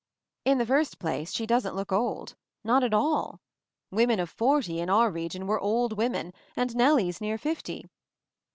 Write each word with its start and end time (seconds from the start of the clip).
In 0.45 0.57
the 0.57 0.65
first 0.65 0.97
place, 0.97 1.31
she 1.31 1.45
doesn't 1.45 1.75
look 1.75 1.91
old— 1.91 2.35
not 2.63 2.83
at 2.83 2.91
all. 2.91 3.39
Women 3.91 4.19
of 4.19 4.31
forty, 4.31 4.79
in 4.79 4.89
our 4.89 5.11
region, 5.11 5.45
were 5.45 5.59
old 5.59 5.93
women, 5.93 6.33
and 6.55 6.75
Nellie's 6.75 7.21
near 7.21 7.37
fifty! 7.37 7.85